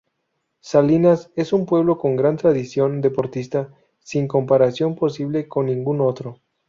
[0.61, 3.69] Salinas es un pueblo con gran tradición deportista,
[3.99, 6.39] sin comparación posible con ningún otro.